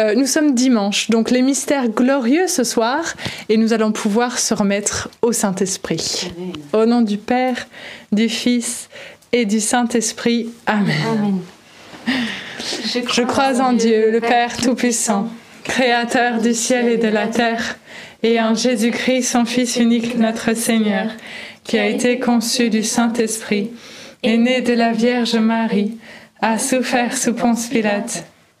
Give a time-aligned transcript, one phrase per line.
[0.00, 3.14] Euh, nous sommes dimanche, donc les mystères glorieux ce soir,
[3.48, 6.32] et nous allons pouvoir se remettre au Saint-Esprit.
[6.72, 7.68] Au nom du Père,
[8.10, 8.88] du Fils
[9.30, 10.48] et du Saint-Esprit.
[10.66, 11.38] Amen.
[12.58, 15.28] Je crois, en Dieu, le Père Tout-Puissant,
[15.62, 17.78] Créateur du ciel et de la terre,
[18.24, 21.06] et en Jésus-Christ, son Fils unique, notre Seigneur,
[21.62, 23.70] qui a été conçu du Saint-Esprit,
[24.24, 25.98] est né de la Vierge Marie,
[26.42, 28.24] a souffert sous Ponce Pilate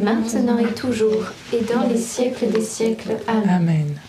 [0.00, 3.16] maintenant et toujours, et dans les siècles des siècles.
[3.26, 3.48] Amen.
[3.48, 4.00] Amen.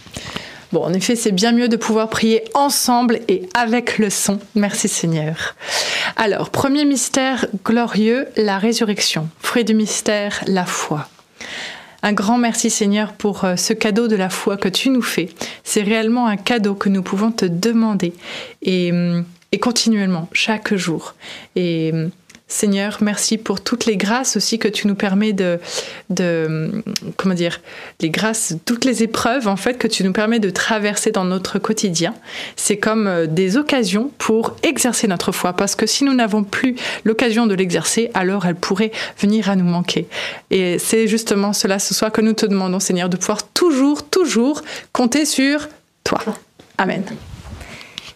[0.73, 4.39] Bon, en effet, c'est bien mieux de pouvoir prier ensemble et avec le son.
[4.53, 5.55] Merci Seigneur.
[6.17, 9.29] Alors, premier mystère glorieux, la résurrection.
[9.39, 11.07] Fruit du mystère, la foi.
[12.03, 15.29] Un grand merci Seigneur pour euh, ce cadeau de la foi que tu nous fais.
[15.63, 18.13] C'est réellement un cadeau que nous pouvons te demander
[18.61, 21.15] et, hum, et continuellement, chaque jour.
[21.55, 22.11] Et hum,
[22.49, 25.59] Seigneur, merci pour toutes les grâces aussi que tu nous permets de,
[27.17, 27.59] comment dire,
[27.99, 31.59] les grâces, toutes les épreuves en fait que tu nous permets de traverser dans notre
[31.59, 32.13] quotidien.
[32.55, 36.75] C'est comme euh, des occasions pour exercer notre foi, parce que si nous n'avons plus
[37.03, 40.07] l'occasion de l'exercer, alors elle pourrait venir à nous manquer.
[40.49, 44.61] Et c'est justement cela ce soir que nous te demandons, Seigneur, de pouvoir toujours, toujours
[44.93, 45.67] compter sur
[46.05, 46.19] toi.
[46.77, 47.03] Amen.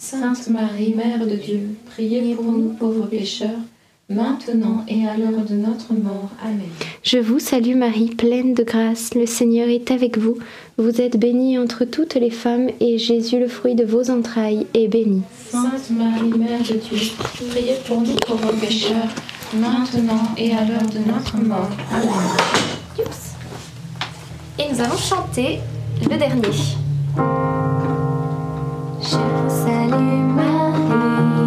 [0.00, 3.58] Sainte Marie, Mère de Dieu, priez pour nous pauvres pécheurs,
[4.08, 6.30] maintenant et à l'heure de notre mort.
[6.40, 6.68] Amen.
[7.02, 10.38] Je vous salue Marie, pleine de grâce, le Seigneur est avec vous.
[10.76, 14.86] Vous êtes bénie entre toutes les femmes, et Jésus, le fruit de vos entrailles, est
[14.86, 15.22] béni.
[15.50, 17.10] Sainte Marie, Mère de Dieu,
[17.50, 19.12] priez pour nous pauvres pécheurs,
[19.52, 21.70] maintenant et à l'heure de notre mort.
[21.90, 22.12] Amen.
[24.60, 25.58] Et nous allons chanter
[26.08, 26.56] le dernier.
[29.10, 31.37] Je vous salue Marie,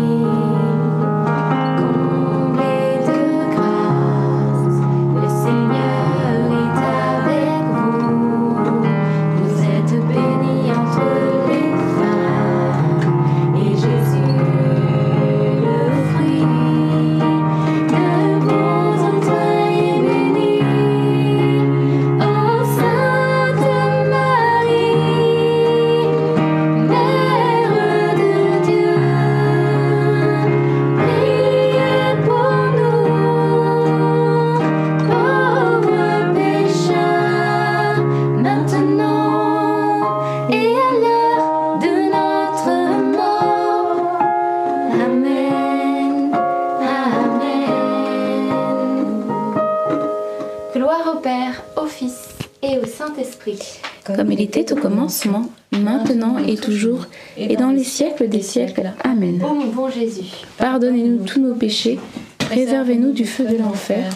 [55.22, 57.08] commencement, maintenant et toujours,
[57.38, 58.92] et dans les siècles des siècles.
[59.04, 59.42] Amen.
[59.44, 62.00] Ô mon bon Jésus, Pardonnez-nous tous nos péchés,
[62.38, 64.10] préservez-nous du feu de l'enfer,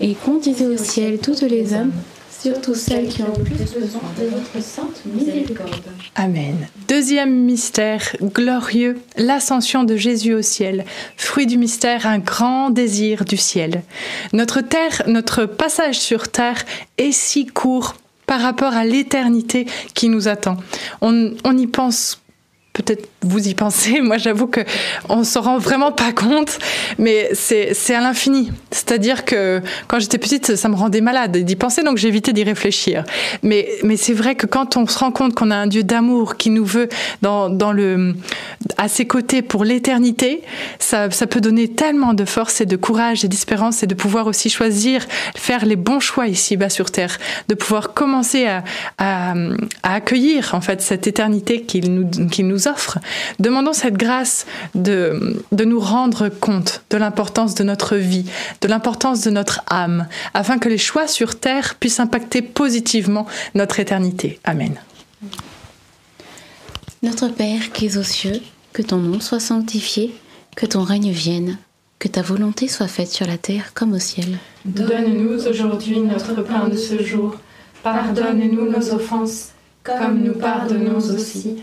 [0.00, 1.92] et conduisez au ciel toutes les âmes,
[2.30, 5.70] surtout celles qui ont le plus besoin de votre sainte miséricorde.
[6.16, 6.56] Amen.
[6.88, 10.84] Deuxième mystère glorieux, l'ascension de Jésus au ciel.
[11.16, 13.82] Fruit du mystère, un grand désir du ciel.
[14.32, 16.64] Notre terre, notre passage sur terre
[16.98, 17.94] est si court
[18.26, 20.56] par rapport à l'éternité qui nous attend.
[21.00, 22.21] On, y pense
[22.72, 24.00] peut-être vous y pensez.
[24.02, 24.60] Moi, j'avoue que
[25.08, 26.58] on s'en rend vraiment pas compte,
[26.98, 28.50] mais c'est à l'infini.
[28.70, 33.04] C'est-à-dire que quand j'étais petite, ça me rendait malade d'y penser, donc j'évitais d'y réfléchir.
[33.42, 36.36] Mais mais c'est vrai que quand on se rend compte qu'on a un Dieu d'amour
[36.36, 36.88] qui nous veut
[37.20, 38.14] dans dans le
[38.78, 40.42] à ses côtés pour l'éternité,
[40.78, 44.26] ça ça peut donner tellement de force et de courage et d'espérance et de pouvoir
[44.26, 47.18] aussi choisir faire les bons choix ici bas sur terre,
[47.48, 48.64] de pouvoir commencer à
[48.98, 49.34] à,
[49.82, 52.98] à accueillir en fait cette éternité qu'il nous qu'il nous offre.
[53.38, 58.24] Demandons cette grâce de, de nous rendre compte de l'importance de notre vie,
[58.60, 63.80] de l'importance de notre âme, afin que les choix sur terre puissent impacter positivement notre
[63.80, 64.40] éternité.
[64.44, 64.74] Amen.
[67.02, 68.40] Notre Père qui es aux cieux,
[68.72, 70.14] que ton nom soit sanctifié,
[70.56, 71.58] que ton règne vienne,
[71.98, 74.38] que ta volonté soit faite sur la terre comme au ciel.
[74.64, 77.36] Donne-nous aujourd'hui notre pain de ce jour.
[77.82, 79.50] Pardonne-nous nos offenses,
[79.82, 81.62] comme nous pardonnons aussi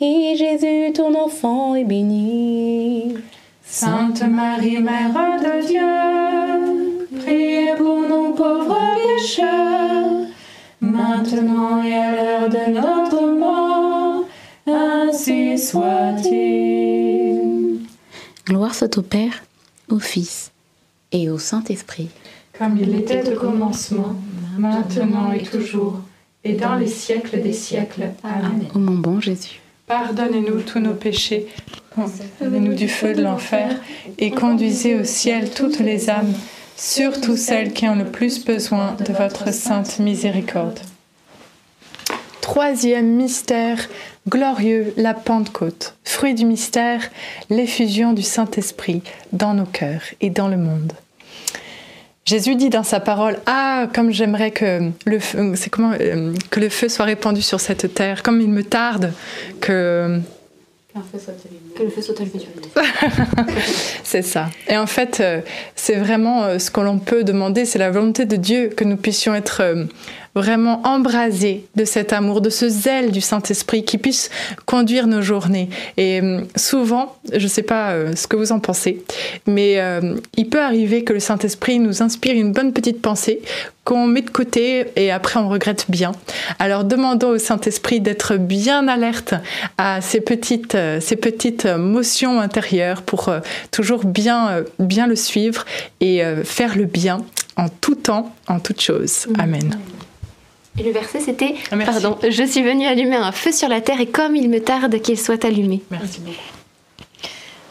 [0.00, 3.14] et Jésus, ton enfant, est béni.
[3.64, 5.80] Sainte Marie, Mère de Dieu,
[7.20, 8.78] priez pour nous pauvres
[9.18, 10.26] pécheurs,
[10.80, 14.24] maintenant et à l'heure de notre mort.
[14.66, 16.76] Ainsi soit-il.
[18.46, 19.44] Gloire soit au Père,
[19.88, 20.52] au Fils
[21.12, 22.10] et au Saint-Esprit.
[22.58, 24.14] Comme il était au commencement,
[24.58, 26.00] maintenant et toujours,
[26.44, 28.10] et dans les siècles des siècles.
[28.22, 28.66] Amen.
[28.74, 31.46] Ô mon bon Jésus, Pardonnez-nous tous nos péchés,
[32.40, 33.70] nous du feu de l'enfer,
[34.18, 36.34] et conduisez au ciel toutes les âmes,
[36.76, 40.80] surtout celles qui ont le plus besoin de votre sainte miséricorde.
[42.40, 43.88] Troisième mystère
[44.28, 45.94] glorieux, la Pentecôte.
[46.02, 47.08] Fruit du mystère,
[47.48, 49.02] l'effusion du Saint-Esprit
[49.32, 50.92] dans nos cœurs et dans le monde.
[52.26, 56.58] Jésus dit dans sa parole Ah, comme j'aimerais que le feu, c'est comment euh, que
[56.58, 59.12] le feu soit répandu sur cette terre, comme il me tarde
[59.60, 60.20] que
[61.76, 62.48] que le feu soit allumé sur
[64.02, 64.48] c'est ça.
[64.68, 65.40] Et en fait, euh,
[65.74, 68.96] c'est vraiment euh, ce que l'on peut demander, c'est la volonté de Dieu que nous
[68.96, 69.84] puissions être euh,
[70.36, 74.30] vraiment embrasés de cet amour, de ce zèle du Saint-Esprit qui puisse
[74.66, 75.70] conduire nos journées.
[75.96, 79.02] Et euh, souvent, je ne sais pas euh, ce que vous en pensez,
[79.46, 83.40] mais euh, il peut arriver que le Saint-Esprit nous inspire une bonne petite pensée
[83.84, 86.12] qu'on met de côté et après on regrette bien.
[86.58, 89.34] Alors demandons au Saint-Esprit d'être bien alerte
[89.78, 93.32] à ces petites, ces petites motions intérieures pour
[93.70, 95.64] toujours bien, bien le suivre
[96.00, 97.20] et faire le bien
[97.56, 99.28] en tout temps, en toutes choses.
[99.38, 99.78] Amen.
[100.78, 101.76] Et le verset, c'était Ah.
[101.84, 105.00] Pardon, je suis venu allumer un feu sur la terre et comme il me tarde
[105.00, 105.82] qu'il soit allumé.
[105.90, 106.36] Merci beaucoup.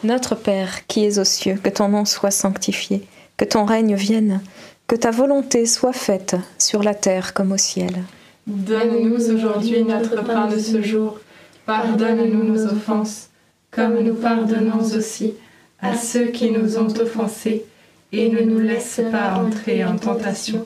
[0.04, 3.04] Notre Père qui es aux cieux, que ton nom soit sanctifié,
[3.38, 4.42] que ton règne vienne,
[4.88, 8.04] que ta volonté soit faite sur la terre comme au ciel.
[8.48, 11.20] Donne-nous aujourd'hui notre pain de ce jour.
[11.66, 13.30] Pardonne-nous nos offenses,
[13.72, 15.34] comme nous pardonnons aussi
[15.82, 17.66] à ceux qui nous ont offensés.
[18.12, 20.66] Et ne nous laisse pas entrer en tentation,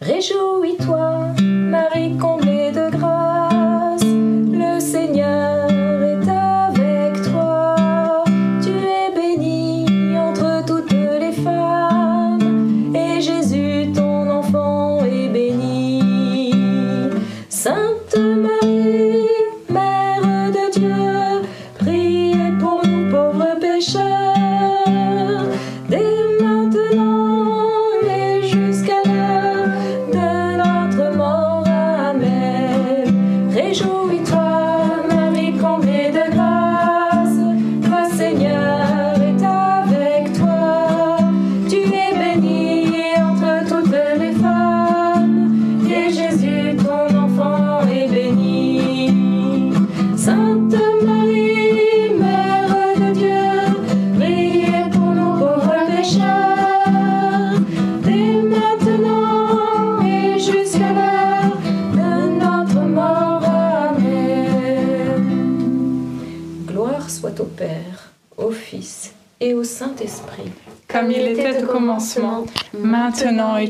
[0.00, 3.45] Réjouis-toi, Marie comblée de grâce,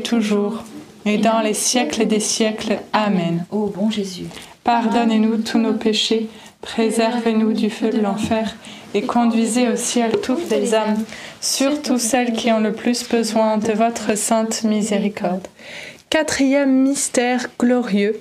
[0.07, 0.63] toujours,
[1.05, 2.79] et dans les siècles des siècles.
[2.93, 3.45] Amen.
[3.51, 4.25] Ô bon Jésus,
[4.63, 6.27] Pardonnez-nous tous nos péchés,
[6.61, 8.55] préservez-nous du feu de l'enfer,
[8.93, 10.97] et conduisez au ciel toutes les âmes,
[11.41, 15.47] surtout celles qui ont le plus besoin de votre sainte miséricorde.
[16.09, 18.17] Quatrième mystère glorieux,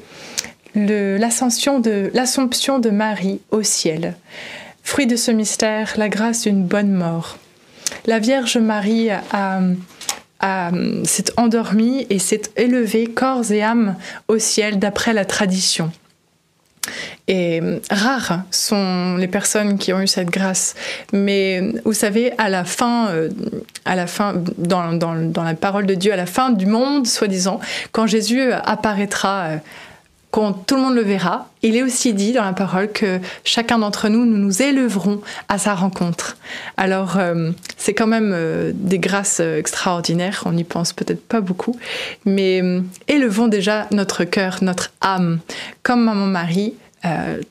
[0.75, 4.15] l'ascension de l'Assomption de Marie au ciel.
[4.83, 7.39] Fruit de ce mystère, la grâce d'une bonne mort.
[8.07, 9.61] La Vierge Marie a, a-
[10.41, 13.97] s'est endormie et s'est élevée corps et âme
[14.29, 15.91] au ciel d'après la tradition.
[17.27, 20.77] Et rares sont les personnes qui ont eu cette grâce.
[21.13, 23.29] Mais vous savez, à la fin, euh,
[23.85, 27.07] à la fin dans, dans- dans la parole de Dieu, à la fin du monde,
[27.09, 27.59] soi-disant,
[27.91, 29.57] quand Jésus apparaîtra, euh,
[30.37, 33.79] quand tout le monde le verra, il est aussi dit dans la parole que chacun
[33.79, 36.37] d'entre nous, nous nous élèverons à sa rencontre.
[36.77, 41.41] Alors, euh, c'est quand même euh, des grâces euh, extraordinaires, on n'y pense peut-être pas
[41.41, 41.75] beaucoup,
[42.27, 42.61] mais
[43.09, 45.39] élevons déjà notre cœur, notre âme,
[45.83, 46.75] comme Maman Marie,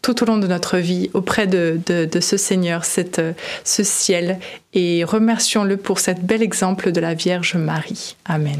[0.03, 1.79] tout au long de notre vie auprès de,
[2.19, 4.37] ce Seigneur, ce ciel,
[4.73, 8.15] et remercions-le pour cet bel exemple de la Vierge Marie.
[8.25, 8.59] Amen.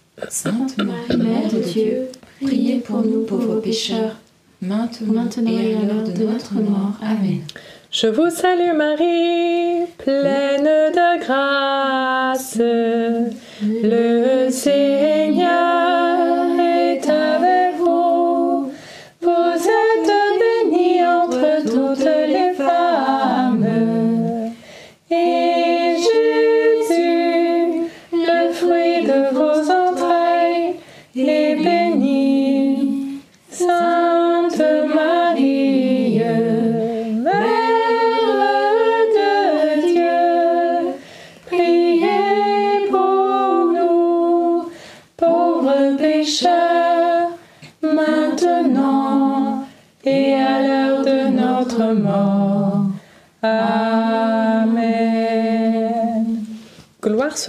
[0.29, 2.07] Sainte Marie, Mère de Dieu,
[2.41, 4.17] priez pour nous pauvres pécheurs,
[4.61, 6.93] maintenant et à l'heure de notre mort.
[7.01, 7.41] Amen.
[7.91, 12.57] Je vous salue Marie, pleine de grâce.
[13.61, 15.20] Le Seigneur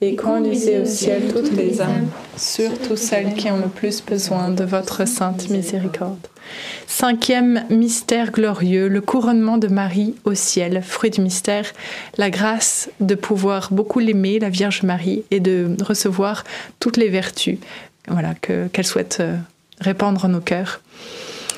[0.00, 4.64] et conduisez au ciel toutes les âmes, surtout celles qui ont le plus besoin de
[4.64, 6.26] votre sainte miséricorde.
[6.86, 11.64] Cinquième mystère glorieux, le couronnement de Marie au ciel, fruit du mystère,
[12.18, 16.44] la grâce de pouvoir beaucoup l'aimer, la Vierge Marie, et de recevoir
[16.80, 17.58] toutes les vertus
[18.08, 19.36] voilà, que- qu'elle souhaite euh,
[19.80, 20.82] répandre en nos cœurs.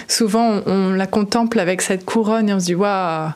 [0.07, 3.31] Souvent, on, on la contemple avec cette couronne et on se dit, waouh,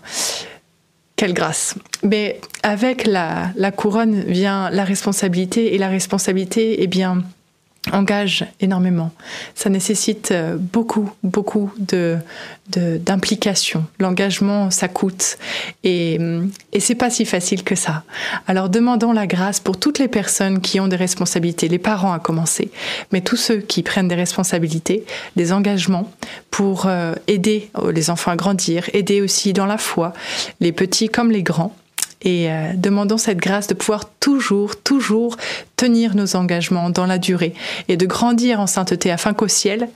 [1.21, 1.75] quelle grâce.
[2.03, 7.25] Mais avec la, couronne vient la responsabilité et la responsabilité, eh bien,
[7.93, 9.11] engage énormément.
[9.55, 12.19] Ça nécessite euh, beaucoup, beaucoup de
[12.71, 13.85] d'implication.
[13.99, 15.39] L'engagement, ça coûte.
[15.83, 18.05] Et, hum, et c'est pas si facile que ça.
[18.47, 22.21] Alors demandons la grâce pour toutes les personnes qui ont des responsabilités, les parents à
[22.21, 22.71] commencer,
[23.11, 26.11] mais tous ceux qui prennent des responsabilités, des engagements
[26.53, 30.13] pour euh, aider euh, les enfants à grandir, aider aussi dans la foi,
[30.61, 31.75] les petits comme les grands.
[32.23, 35.37] Et euh, demandons cette grâce de pouvoir toujours, toujours
[35.77, 37.55] tenir nos engagements dans la durée
[37.89, 39.89] et de grandir en sainteté afin qu'au ciel,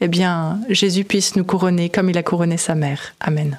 [0.00, 3.14] eh bien, Jésus puisse nous couronner comme il a couronné sa mère.
[3.20, 3.58] Amen.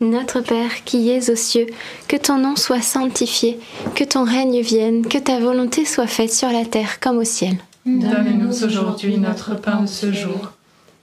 [0.00, 1.66] Notre Père qui es aux cieux,
[2.06, 3.58] que ton nom soit sanctifié,
[3.96, 7.56] que ton règne vienne, que ta volonté soit faite sur la terre comme au ciel.
[7.84, 10.52] Donne-nous aujourd'hui notre pain de ce jour.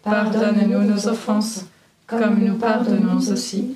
[0.04, 1.66] Pardonne-nous nos offenses,
[2.06, 3.76] comme nous pardonnons aussi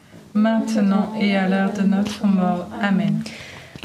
[0.33, 2.67] maintenant et à l'heure de notre mort.
[2.81, 3.21] Amen.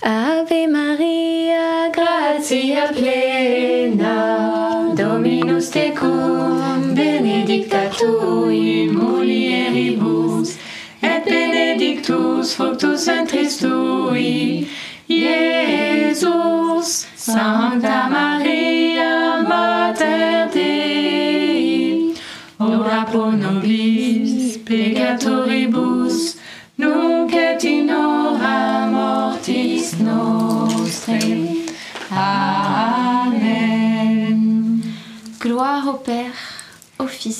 [0.02, 10.56] Ave Maria, gratia plena, Dominus tecum, benedicta tu in mulieribus,
[11.02, 14.68] et benedictus fructus ventris tui,
[15.08, 17.06] Iesus.
[17.16, 22.14] Sancta Maria, Mater Dei,
[22.60, 25.85] ora pro nobis peccatoribus,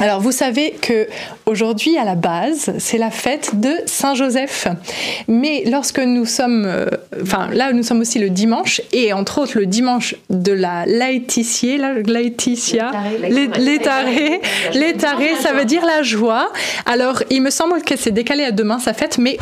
[0.00, 1.08] Alors vous savez que
[1.46, 4.68] aujourd'hui à la base c'est la fête de Saint Joseph,
[5.26, 6.86] mais lorsque nous sommes, euh,
[7.20, 11.78] enfin là nous sommes aussi le dimanche et entre autres le dimanche de la Laetitia,
[11.78, 12.92] la Laetitia,
[13.28, 14.40] les tarés,
[14.74, 16.52] les tarés, ça veut dire la joie.
[16.86, 19.36] Alors il me semble que c'est décalé à demain sa fête, mais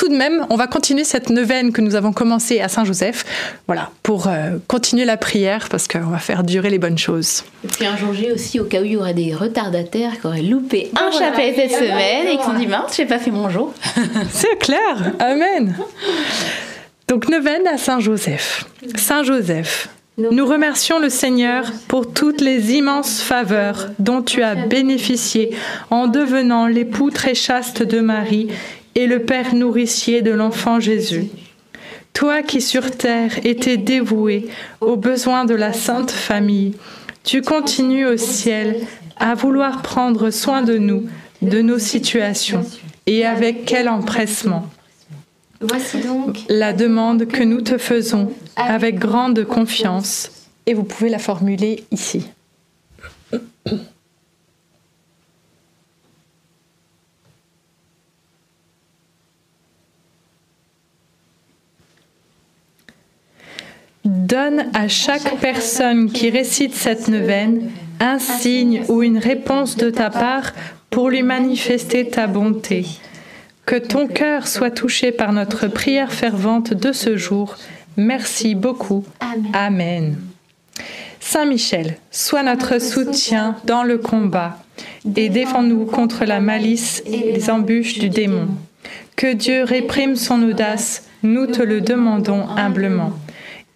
[0.00, 3.26] tout de même, on va continuer cette neuvaine que nous avons commencée à Saint-Joseph,
[3.66, 7.44] voilà, pour euh, continuer la prière, parce qu'on va faire durer les bonnes choses.
[7.62, 10.26] Et puis un jour J aussi, au cas où il y aurait des retardataires qui
[10.26, 13.30] auraient loupé un chapelet cette semaine et qui se sont dit mince, j'ai pas fait
[13.30, 13.74] mon jour.
[14.32, 15.76] C'est clair, Amen.
[17.06, 18.64] Donc neuvaine à Saint-Joseph.
[18.96, 25.50] Saint-Joseph, nous remercions le Seigneur pour toutes les immenses faveurs dont tu as bénéficié
[25.90, 28.48] en devenant l'époux très chaste de Marie
[28.94, 31.28] et le Père nourricier de l'enfant Jésus.
[32.12, 34.48] Toi qui sur terre étais dévoué
[34.80, 36.74] aux besoins de la Sainte Famille,
[37.24, 38.76] tu continues au ciel
[39.16, 41.06] à vouloir prendre soin de nous,
[41.42, 42.64] de nos situations,
[43.06, 44.66] et avec quel empressement.
[45.60, 50.30] voici donc La demande que nous te faisons avec grande confiance,
[50.66, 52.26] et vous pouvez la formuler ici.
[64.30, 70.08] Donne à chaque personne qui récite cette neuvaine un signe ou une réponse de ta
[70.08, 70.52] part
[70.88, 72.86] pour lui manifester ta bonté.
[73.66, 77.56] Que ton cœur soit touché par notre prière fervente de ce jour.
[77.96, 79.04] Merci beaucoup.
[79.18, 79.50] Amen.
[79.52, 80.16] Amen.
[81.18, 84.58] Saint Michel, sois notre soutien dans le combat
[85.16, 88.46] et défends-nous contre la malice et les embûches du démon.
[89.16, 93.12] Que Dieu réprime son audace, nous te le demandons humblement.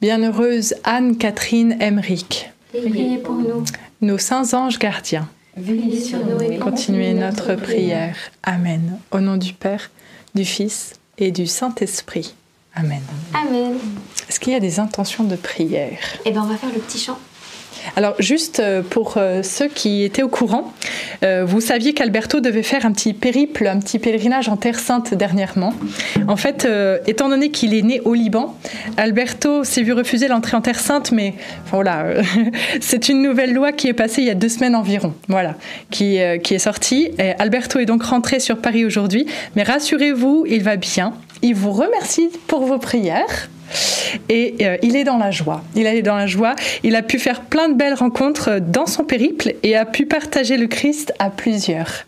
[0.00, 3.64] Bienheureuse Anne-Catherine Emmerich, Priez pour nous.
[4.00, 8.16] nos saints anges gardiens, Veillez sur nous et continuez notre prière.
[8.42, 8.98] Amen.
[9.10, 9.90] Au nom du Père,
[10.34, 12.34] du Fils et du Saint-Esprit.
[12.74, 13.02] Amen.
[13.34, 13.74] Amen.
[14.28, 15.98] Est-ce qu'il y a des intentions de prière?
[16.24, 17.18] Eh bien, on va faire le petit chant.
[17.96, 20.72] Alors juste euh, pour euh, ceux qui étaient au courant,
[21.22, 25.14] euh, vous saviez qu'Alberto devait faire un petit périple, un petit pèlerinage en Terre Sainte
[25.14, 25.72] dernièrement.
[26.28, 26.66] En fait,
[27.06, 28.56] étant donné qu'il est né au Liban,
[28.96, 31.34] Alberto s'est vu refuser l'entrée en Terre Sainte, mais
[31.70, 32.06] voilà,
[32.80, 35.56] c'est une nouvelle loi qui est passée il y a deux semaines environ, voilà,
[35.90, 37.10] qui, qui est sortie.
[37.18, 41.14] Et Alberto est donc rentré sur Paris aujourd'hui, mais rassurez-vous, il va bien.
[41.42, 43.48] Il vous remercie pour vos prières.
[44.28, 45.62] Et euh, il est dans la joie.
[45.74, 46.54] Il est dans la joie.
[46.82, 50.06] Il a pu faire plein de belles rencontres euh, dans son périple et a pu
[50.06, 52.04] partager le Christ à plusieurs.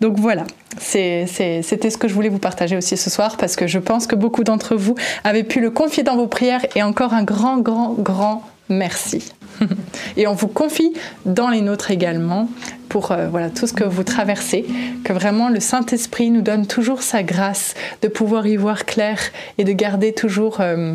[0.00, 0.44] Donc voilà,
[0.78, 4.16] c'était ce que je voulais vous partager aussi ce soir parce que je pense que
[4.16, 7.92] beaucoup d'entre vous avez pu le confier dans vos prières et encore un grand, grand,
[7.92, 9.32] grand merci.
[10.16, 10.92] Et on vous confie
[11.24, 12.48] dans les nôtres également
[12.88, 14.64] pour euh, voilà, tout ce que vous traversez,
[15.04, 19.18] que vraiment le Saint-Esprit nous donne toujours sa grâce de pouvoir y voir clair
[19.58, 20.94] et de garder toujours euh,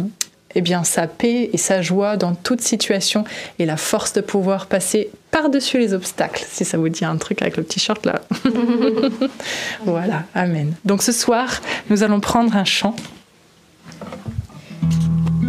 [0.55, 3.23] eh bien, sa paix et sa joie dans toute situation
[3.59, 7.41] et la force de pouvoir passer par-dessus les obstacles, si ça vous dit un truc
[7.41, 8.21] avec le petit short là.
[9.85, 10.73] voilà, Amen.
[10.85, 12.95] Donc ce soir, nous allons prendre un chant.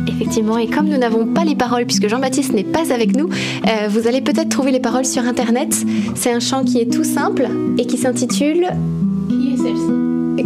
[0.07, 3.89] Effectivement, et comme nous n'avons pas les paroles, puisque Jean-Baptiste n'est pas avec nous, euh,
[3.89, 5.75] vous allez peut-être trouver les paroles sur Internet.
[6.15, 8.67] C'est un chant qui est tout simple et qui s'intitule
[9.29, 9.57] Qui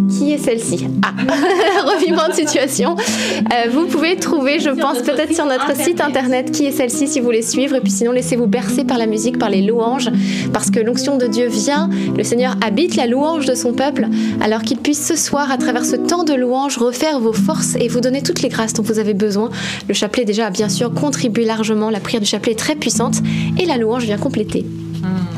[0.08, 1.12] Qui est celle-ci Ah,
[1.84, 2.96] revirement de situation.
[2.96, 7.20] Euh, vous pouvez trouver, je pense, peut-être sur notre site internet qui est celle-ci si
[7.20, 7.76] vous voulez suivre.
[7.76, 10.10] Et puis sinon, laissez-vous bercer par la musique, par les louanges,
[10.52, 11.88] parce que l'onction de Dieu vient.
[12.16, 14.06] Le Seigneur habite la louange de son peuple,
[14.40, 17.88] alors qu'il puisse ce soir, à travers ce temps de louange, refaire vos forces et
[17.88, 19.50] vous donner toutes les grâces dont vous avez besoin.
[19.88, 21.90] Le chapelet déjà a bien sûr contribué largement.
[21.90, 23.16] La prière du chapelet est très puissante
[23.60, 24.64] et la louange vient compléter.
[24.64, 25.33] Qui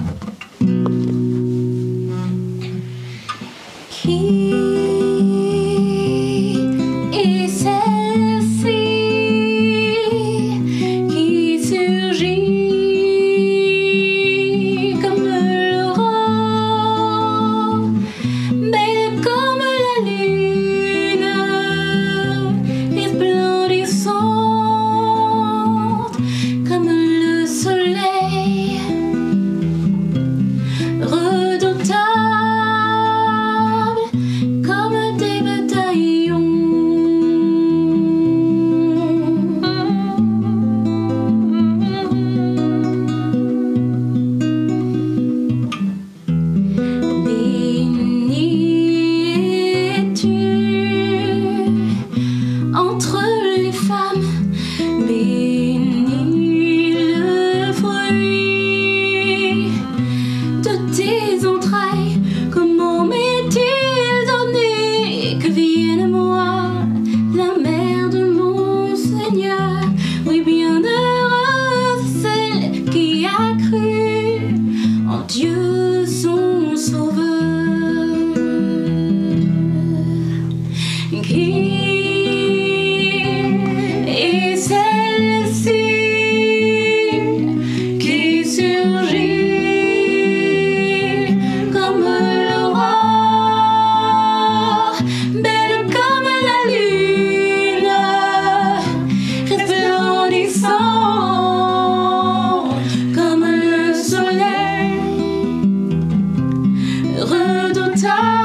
[108.07, 108.36] time.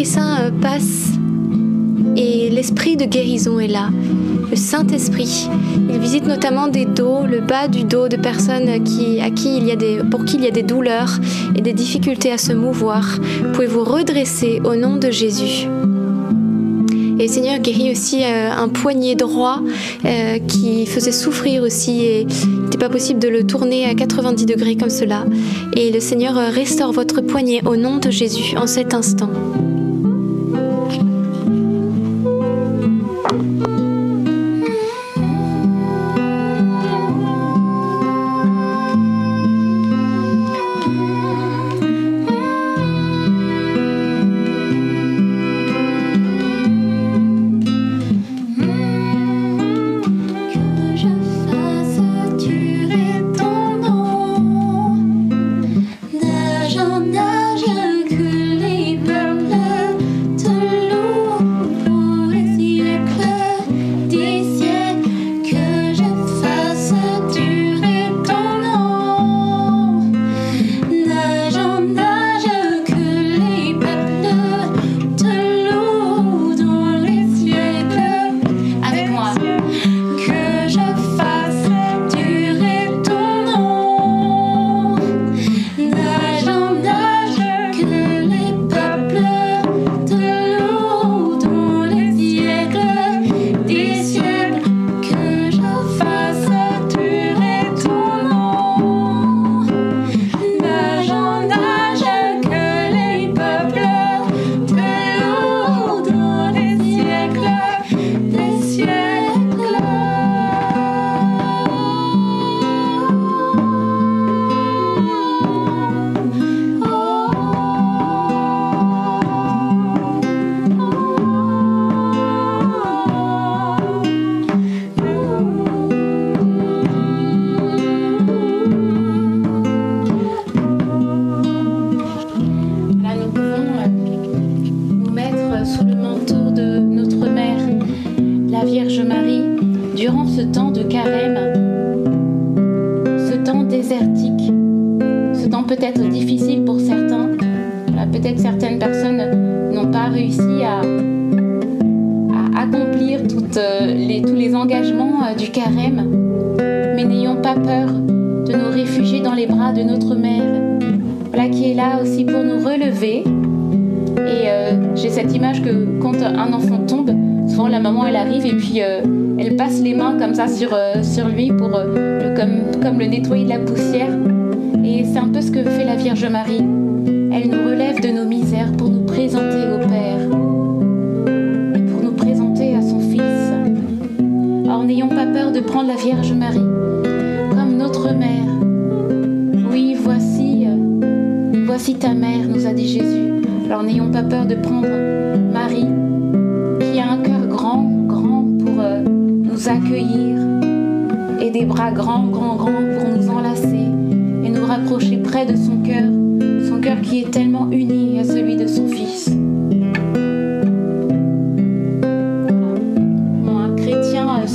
[0.00, 1.10] Son Esprit Saint euh, passe
[2.16, 3.90] et l'Esprit de guérison est là.
[4.50, 5.50] Le Saint-Esprit,
[5.90, 9.66] il visite notamment des dos, le bas du dos de personnes qui, à qui il
[9.66, 11.18] y a des, pour qui il y a des douleurs
[11.54, 13.18] et des difficultés à se mouvoir.
[13.52, 15.68] Pouvez vous redresser au nom de Jésus.
[17.18, 19.60] Et le Seigneur guérit aussi euh, un poignet droit
[20.06, 24.46] euh, qui faisait souffrir aussi et il n'était pas possible de le tourner à 90
[24.46, 25.26] degrés comme cela.
[25.76, 29.28] Et le Seigneur restaure votre poignet au nom de Jésus en cet instant.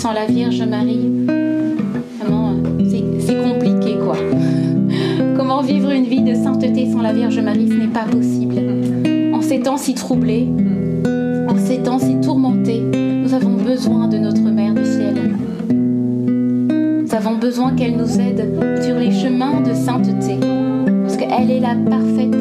[0.06, 1.10] Sans la Vierge Marie,
[2.20, 2.53] vraiment,
[3.26, 4.16] c'est compliqué quoi.
[5.36, 8.53] Comment vivre une vie de sainteté sans la Vierge Marie, ce n'est pas possible.
[9.34, 10.47] En ces temps si troublés,
[11.49, 12.84] en ces temps si tourmentés,
[13.24, 15.38] nous avons besoin de notre Mère du ciel.
[15.72, 18.47] Nous avons besoin qu'elle nous aide
[18.84, 20.36] sur les chemins de sainteté,
[21.01, 22.38] parce qu'elle est la parfaite,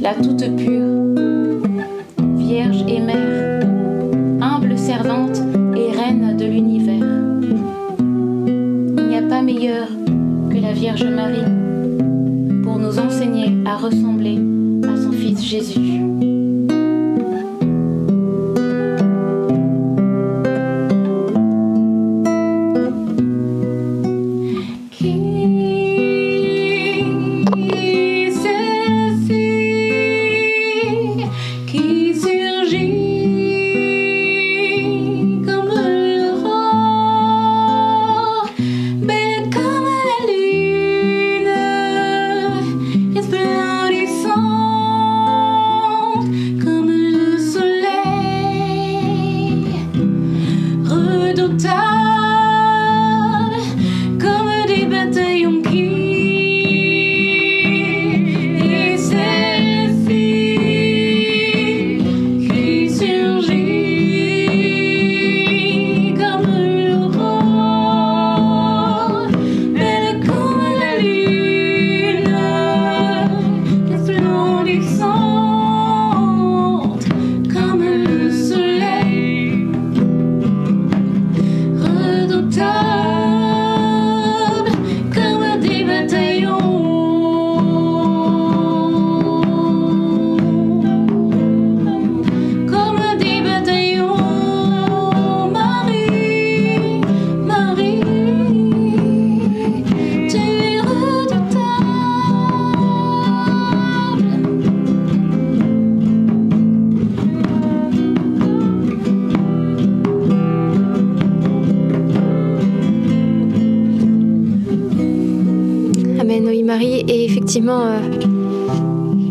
[0.00, 1.12] la toute pure,
[2.38, 3.35] vierge et mère,
[13.86, 14.38] ressembler
[14.88, 16.35] à son Fils Jésus.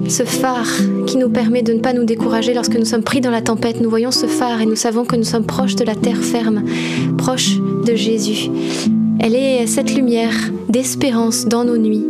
[0.08, 0.68] Ce phare
[1.08, 3.82] qui nous permet de ne pas nous décourager lorsque nous sommes pris dans la tempête.
[3.82, 6.64] Nous voyons ce phare et nous savons que nous sommes proches de la terre ferme,
[7.18, 8.50] proches de Jésus.
[9.20, 10.34] Elle est cette lumière
[10.70, 12.06] d'espérance dans nos nuits.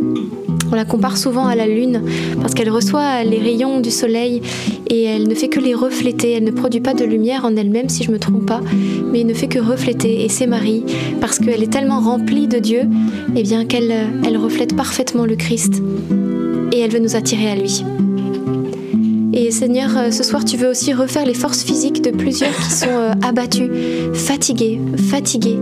[0.70, 2.02] On la compare souvent à la lune
[2.40, 4.42] parce qu'elle reçoit les rayons du soleil
[4.88, 6.32] et elle ne fait que les refléter.
[6.32, 8.60] Elle ne produit pas de lumière en elle-même si je me trompe pas,
[9.12, 10.24] mais elle ne fait que refléter.
[10.24, 10.84] Et c'est Marie
[11.20, 12.82] parce qu'elle est tellement remplie de Dieu,
[13.34, 13.92] eh bien qu'elle
[14.24, 15.82] elle reflète parfaitement le Christ
[16.72, 17.84] et elle veut nous attirer à lui.
[19.32, 22.70] Et Seigneur, euh, ce soir, tu veux aussi refaire les forces physiques de plusieurs qui
[22.70, 23.68] sont euh, abattus,
[24.14, 24.80] fatigués,
[25.10, 25.58] fatigués,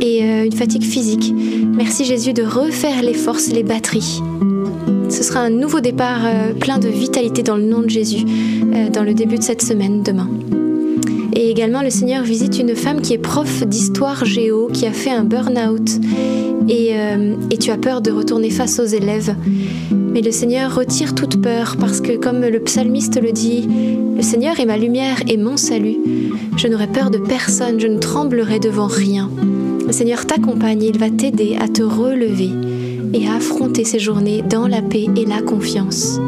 [0.00, 1.32] et euh, une fatigue physique.
[1.76, 4.22] Merci Jésus de refaire les forces, les batteries.
[5.12, 6.22] Ce sera un nouveau départ
[6.58, 8.24] plein de vitalité dans le nom de Jésus
[8.92, 10.28] dans le début de cette semaine, demain.
[11.34, 15.10] Et également, le Seigneur visite une femme qui est prof d'histoire géo, qui a fait
[15.10, 16.00] un burn-out.
[16.68, 16.92] Et,
[17.50, 19.34] et tu as peur de retourner face aux élèves.
[19.90, 23.68] Mais le Seigneur retire toute peur parce que comme le psalmiste le dit,
[24.16, 25.96] le Seigneur est ma lumière et mon salut.
[26.56, 29.30] Je n'aurai peur de personne, je ne tremblerai devant rien.
[29.86, 32.50] Le Seigneur t'accompagne, il va t'aider à te relever
[33.12, 36.18] et à affronter ces journées dans la paix et la confiance.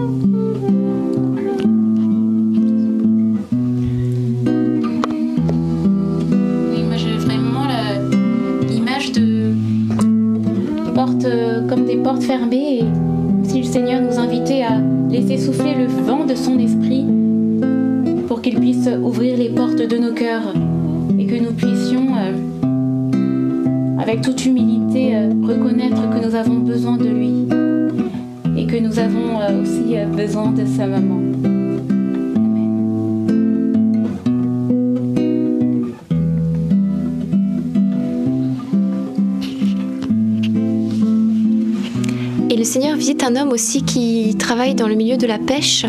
[43.83, 45.87] Qui travaille dans le milieu de la pêche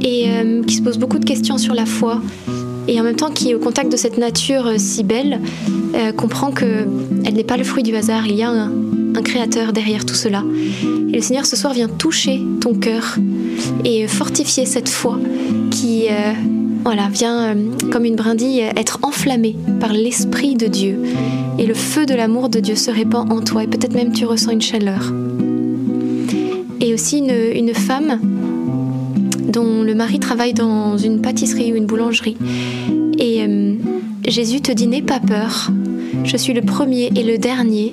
[0.00, 0.26] et
[0.66, 2.20] qui se pose beaucoup de questions sur la foi
[2.88, 5.40] et en même temps qui, au contact de cette nature euh, si belle,
[5.94, 6.86] euh, comprend que
[7.24, 8.26] elle n'est pas le fruit du hasard.
[8.26, 8.70] Il y a un,
[9.24, 10.42] créateur derrière tout cela.
[11.12, 13.18] Et le Seigneur ce soir vient toucher ton cœur
[13.84, 15.20] et fortifier cette foi
[15.70, 16.32] qui, euh,
[16.82, 17.54] voilà, vient
[17.92, 20.98] comme une brindille être enflammée par l'esprit de Dieu.
[21.58, 23.62] Et le feu de l'amour de Dieu se répand en toi.
[23.62, 25.12] Et peut-être même tu ressens une chaleur.
[27.02, 28.20] Aussi une, une femme
[29.48, 32.36] dont le mari travaille dans une pâtisserie ou une boulangerie.
[33.18, 33.74] Et euh,
[34.24, 35.72] Jésus te dit N'aie pas peur,
[36.22, 37.92] je suis le premier et le dernier,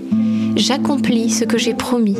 [0.55, 2.17] j'accomplis ce que j'ai promis.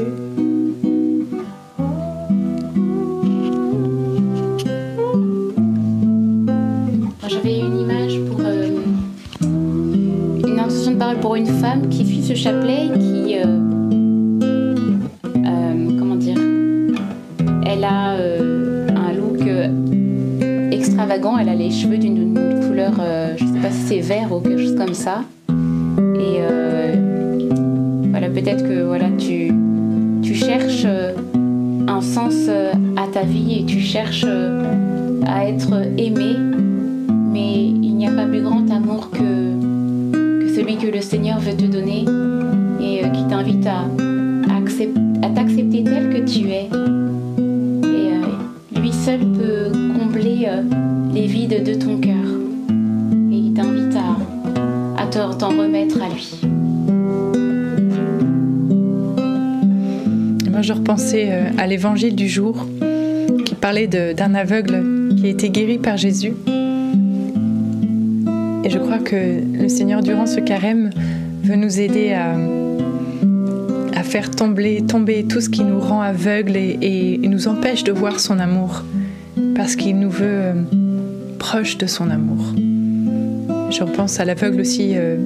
[7.28, 8.80] J'avais une image pour euh,
[9.44, 13.68] une intention de parole pour une femme qui suit ce chapelet qui euh,
[21.39, 22.34] elle a les cheveux d'une
[22.67, 25.24] couleur, euh, je sais pas si c'est vert ou quelque chose comme ça.
[25.49, 26.95] Et euh,
[28.11, 29.53] voilà, peut-être que voilà, tu,
[30.34, 31.13] cherches euh,
[31.88, 32.49] un sens
[32.95, 34.26] à ta vie et tu cherches
[35.28, 36.36] à être aimé,
[61.60, 62.66] à l'évangile du jour
[63.45, 64.82] qui parlait d'un aveugle
[65.18, 66.34] qui a été guéri par Jésus.
[68.64, 70.89] Et je crois que le Seigneur, durant ce carême,
[71.43, 72.36] veut nous aider à,
[73.93, 77.91] à faire tomber, tomber tout ce qui nous rend aveugles et, et nous empêche de
[77.91, 78.84] voir son amour.
[79.55, 80.53] Parce qu'il nous veut euh,
[81.39, 82.53] proche de son amour.
[83.70, 85.18] Je repense à l'aveugle aussi euh,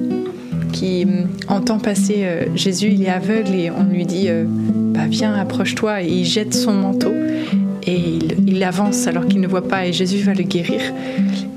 [0.74, 4.44] qui mm, entend passer euh, Jésus, il est aveugle et on lui dit euh,
[5.08, 6.02] Viens, approche-toi.
[6.02, 7.12] Et il jette son manteau
[7.86, 10.80] et il, avance alors qu'il ne voit pas et Jésus va le guérir.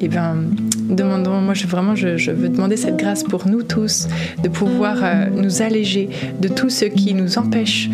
[0.02, 0.36] Et bien,
[0.90, 4.08] demandons, moi je, vraiment je, veux demander cette grâce pour nous tous,
[4.44, 6.10] de pouvoir euh, nous alléger
[6.42, 7.90] de tout ce qui nous empêche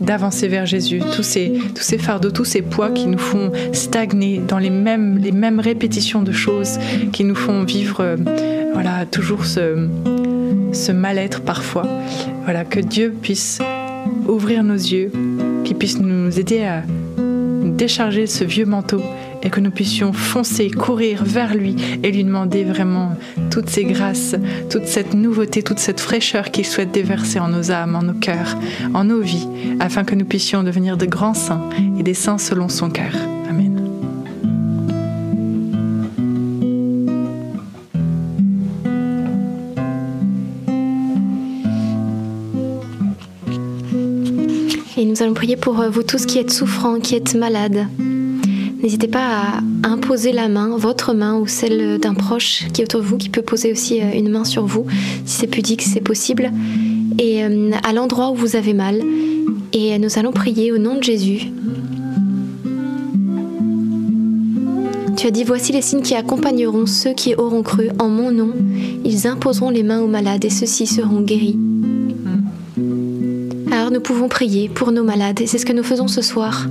[0.00, 4.40] d'avancer vers Jésus, tous ces, tous ces fardeaux, tous ces poids qui nous font stagner
[4.46, 6.78] dans les mêmes, les mêmes répétitions de choses,
[7.12, 8.16] qui nous font vivre euh,
[8.72, 9.88] voilà, toujours ce,
[10.72, 11.86] ce mal-être parfois.
[12.44, 13.60] Voilà, que Dieu puisse
[14.28, 15.10] ouvrir nos yeux,
[15.64, 16.82] qu'il puisse nous aider à
[17.76, 19.00] décharger ce vieux manteau
[19.42, 23.16] et que nous puissions foncer, courir vers lui et lui demander vraiment
[23.50, 24.34] toutes ces grâces,
[24.70, 28.56] toute cette nouveauté, toute cette fraîcheur qu'il souhaite déverser en nos âmes, en nos cœurs,
[28.94, 29.46] en nos vies,
[29.80, 33.14] afin que nous puissions devenir de grands saints et des saints selon son cœur.
[33.48, 33.63] Amen.
[45.14, 47.86] Nous allons prier pour vous tous qui êtes souffrants, qui êtes malades.
[48.82, 53.00] N'hésitez pas à imposer la main, votre main ou celle d'un proche qui est autour
[53.00, 54.86] de vous, qui peut poser aussi euh, une main sur vous,
[55.24, 56.50] si c'est pudique, si c'est possible,
[57.20, 59.02] et euh, à l'endroit où vous avez mal.
[59.72, 61.52] Et nous allons prier au nom de Jésus.
[65.16, 68.50] Tu as dit, voici les signes qui accompagneront ceux qui auront cru en mon nom.
[69.04, 71.56] Ils imposeront les mains aux malades et ceux-ci seront guéris.
[73.90, 76.66] Nous pouvons prier pour nos malades et c'est ce que nous faisons ce soir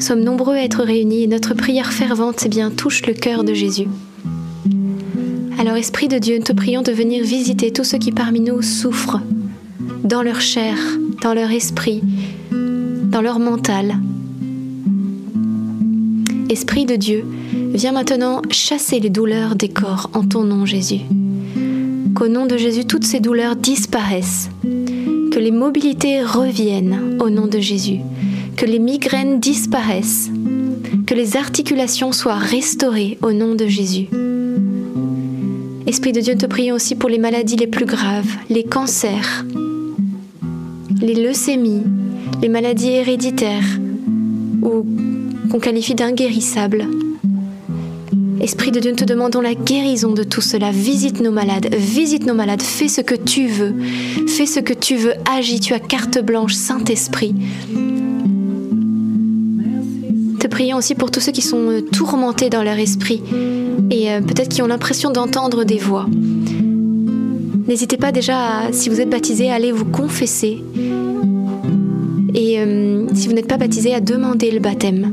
[0.00, 3.52] sommes nombreux à être réunis et notre prière fervente eh bien, touche le cœur de
[3.52, 3.86] Jésus.
[5.58, 8.62] Alors Esprit de Dieu, nous te prions de venir visiter tous ceux qui parmi nous
[8.62, 9.20] souffrent,
[10.02, 10.76] dans leur chair,
[11.22, 12.02] dans leur esprit,
[12.50, 13.96] dans leur mental.
[16.48, 17.24] Esprit de Dieu,
[17.74, 21.00] viens maintenant chasser les douleurs des corps en ton nom Jésus.
[22.14, 24.48] Qu'au nom de Jésus, toutes ces douleurs disparaissent.
[25.30, 28.00] Que les mobilités reviennent au nom de Jésus
[28.60, 30.30] que les migraines disparaissent,
[31.06, 34.06] que les articulations soient restaurées au nom de Jésus.
[35.86, 39.46] Esprit de Dieu, te prions aussi pour les maladies les plus graves, les cancers,
[41.00, 41.84] les leucémies,
[42.42, 43.78] les maladies héréditaires
[44.60, 44.84] ou
[45.50, 46.86] qu'on qualifie d'inguérissable.
[48.40, 50.70] Esprit de Dieu, nous te demandons la guérison de tout cela.
[50.70, 53.74] Visite nos malades, visite nos malades, fais ce que tu veux,
[54.26, 57.34] fais ce que tu veux, agis, tu as carte blanche, Saint-Esprit.
[60.40, 63.22] Te prions aussi pour tous ceux qui sont euh, tourmentés dans leur esprit
[63.90, 66.06] et euh, peut-être qui ont l'impression d'entendre des voix.
[67.68, 70.64] N'hésitez pas déjà, si vous êtes baptisé, à aller vous confesser.
[72.34, 75.12] Et euh, si vous n'êtes pas baptisé, à demander le baptême.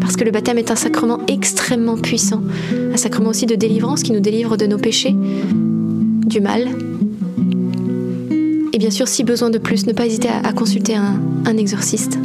[0.00, 2.42] Parce que le baptême est un sacrement extrêmement puissant.
[2.92, 6.68] Un sacrement aussi de délivrance qui nous délivre de nos péchés, du mal.
[8.72, 12.18] Et bien sûr, si besoin de plus, ne pas hésiter à, consulter un exorciste.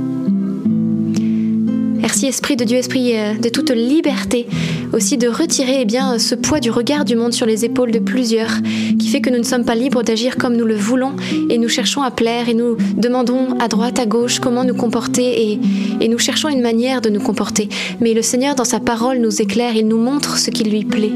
[2.03, 4.45] Merci Esprit de Dieu, Esprit euh, de toute liberté,
[4.91, 7.99] aussi de retirer eh bien, ce poids du regard du monde sur les épaules de
[7.99, 8.51] plusieurs,
[8.99, 11.15] qui fait que nous ne sommes pas libres d'agir comme nous le voulons
[11.49, 15.51] et nous cherchons à plaire et nous demandons à droite, à gauche comment nous comporter
[15.51, 15.59] et,
[16.01, 17.69] et nous cherchons une manière de nous comporter.
[18.01, 21.13] Mais le Seigneur, dans sa parole, nous éclaire, il nous montre ce qui lui plaît.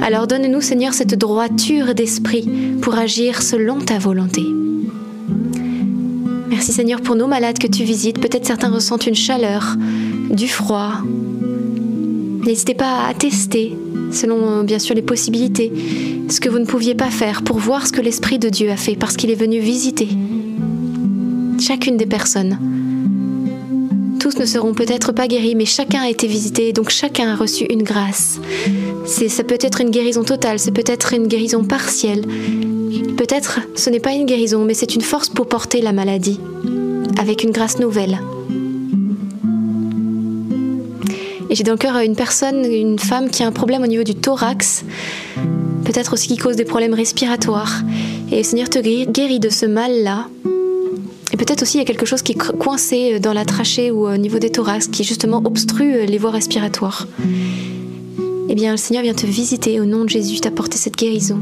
[0.00, 2.48] Alors donne-nous, Seigneur, cette droiture d'esprit
[2.80, 4.55] pour agir selon ta volonté.
[6.66, 8.20] Merci Seigneur pour nos malades que tu visites.
[8.20, 9.76] Peut-être certains ressentent une chaleur,
[10.30, 10.94] du froid.
[12.44, 13.76] N'hésitez pas à tester,
[14.10, 15.72] selon bien sûr les possibilités,
[16.28, 18.76] ce que vous ne pouviez pas faire pour voir ce que l'Esprit de Dieu a
[18.76, 20.08] fait parce qu'il est venu visiter
[21.60, 22.58] chacune des personnes.
[24.26, 27.64] Tous ne seront peut-être pas guéris, mais chacun a été visité, donc chacun a reçu
[27.70, 28.40] une grâce.
[29.04, 32.22] C'est, ça peut être une guérison totale, c'est peut-être une guérison partielle,
[33.16, 36.40] Peut-être ce n'est pas une guérison, mais c'est une force pour porter la maladie,
[37.20, 38.18] avec une grâce nouvelle.
[41.48, 44.02] Et j'ai dans le cœur une personne, une femme qui a un problème au niveau
[44.02, 44.84] du thorax,
[45.84, 47.82] peut-être aussi qui cause des problèmes respiratoires.
[48.32, 50.26] Et le Seigneur te guérit de ce mal-là.
[51.38, 54.16] Peut-être aussi il y a quelque chose qui est coincé dans la trachée ou au
[54.16, 57.06] niveau des thorax, qui justement obstrue les voies respiratoires.
[58.48, 61.40] Eh bien, le Seigneur vient te visiter au nom de Jésus, t'apporter cette guérison.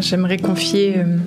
[0.00, 1.18] J'aimerais confier, euh,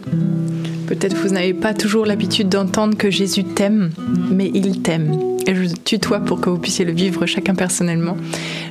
[0.87, 3.91] peut-être vous n'avez pas toujours l'habitude d'entendre que Jésus t'aime,
[4.31, 5.30] mais il t'aime.
[5.47, 8.17] Et je tutoie pour que vous puissiez le vivre chacun personnellement.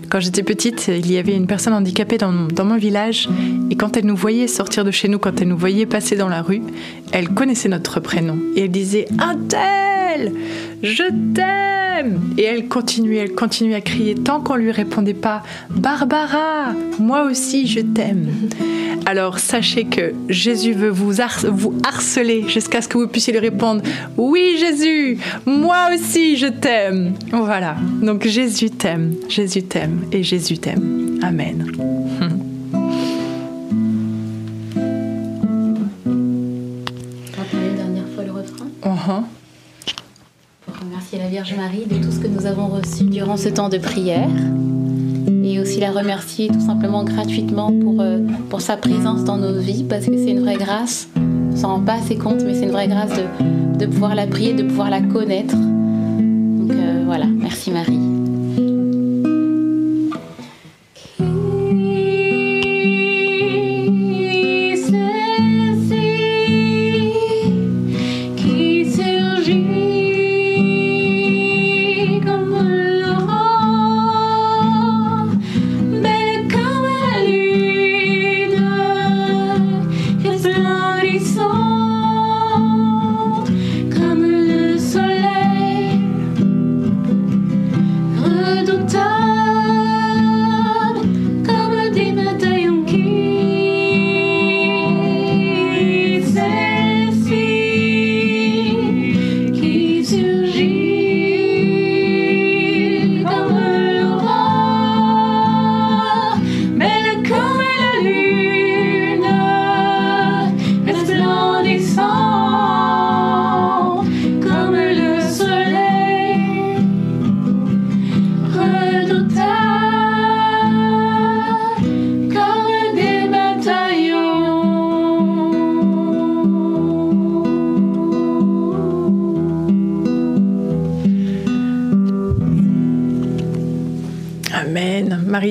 [0.09, 3.29] Quand j'étais petite, il y avait une personne handicapée dans, mon village,
[3.71, 6.29] et quand elle nous voyait sortir de chez nous, quand elle nous voyait passer dans
[6.29, 6.63] la rue,
[7.13, 8.39] elle connaissait notre prénom.
[8.57, 10.33] Et elle disait Un tel
[10.83, 11.05] Je
[11.35, 11.80] t'aime
[12.39, 17.67] Et elle continuait, elle continuait à crier tant qu'on lui répondait pas Barbara, moi aussi
[17.67, 18.29] je t'aime.
[19.07, 21.13] Alors sachez que Jésus veut vous,
[21.45, 23.83] vous harceler jusqu'à ce que vous puissiez lui répondre
[24.17, 27.15] Oui Jésus, moi aussi je t'aime.
[27.33, 31.19] Voilà, donc Jésus t'aime, Jésus t'aime et Jésus t'aime.
[31.23, 31.67] Amen.
[37.77, 38.67] dernière fois le refrain.
[38.83, 39.40] Uh-huh.
[41.11, 43.79] Remercier la Vierge Marie de tout ce que nous avons reçu durant ce temps de
[43.79, 44.29] prière
[45.45, 49.85] et aussi la remercier tout simplement gratuitement pour, euh, pour sa présence dans nos vies
[49.85, 51.09] parce que c'est une vraie grâce.
[51.17, 54.27] On s'en rend pas assez compte, mais c'est une vraie grâce de, de, pouvoir la
[54.27, 55.57] prier, de pouvoir la connaître.
[55.57, 58.10] Donc euh, voilà, merci Marie.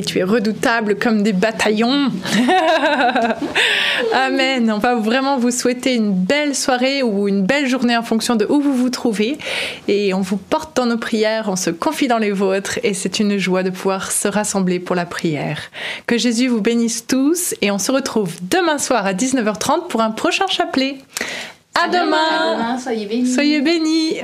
[0.10, 2.12] Tu es redoutable comme des bataillons.
[4.16, 4.72] Amen.
[4.72, 8.48] On va vraiment vous souhaiter une belle soirée ou une belle journée en fonction de
[8.50, 9.38] où vous vous trouvez.
[9.88, 13.20] Et on vous porte dans nos prières, on se confie dans les vôtres et c'est
[13.20, 15.62] une joie de pouvoir se rassembler pour la prière.
[16.08, 20.10] Que Jésus vous bénisse tous et on se retrouve demain soir à 19h30 pour un
[20.10, 20.98] prochain chapelet.
[21.80, 22.02] À, demain.
[22.02, 23.28] À demain, soyez bénis.
[23.28, 24.22] Soyez bénis.